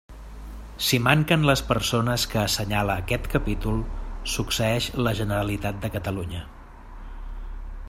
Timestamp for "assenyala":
2.43-2.95